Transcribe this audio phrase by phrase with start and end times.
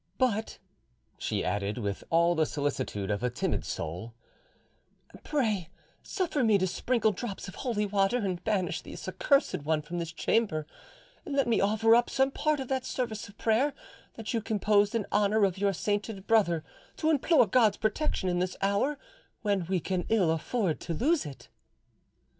[0.17, 0.57] But,"
[1.19, 4.15] she added, with all the solicitude of a timid soul,
[5.23, 5.69] "pray
[6.01, 10.11] suffer me to sprinkle drops of holy water and banish the accursed one from this
[10.11, 10.65] chamber,
[11.23, 13.75] and let me offer up some part of that service of prayer
[14.15, 16.63] that you composed in honour of your sainted brother
[16.97, 18.97] to implore God's protection in this hour
[19.43, 21.47] when we can ill afford to lose it."